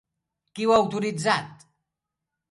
[0.59, 1.61] Qui ho ha autoritzat?